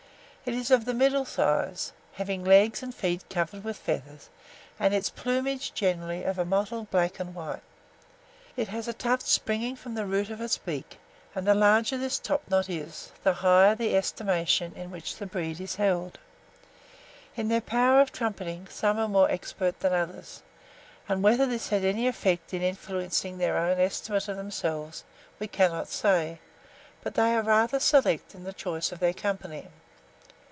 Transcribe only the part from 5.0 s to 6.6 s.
plumage generally of a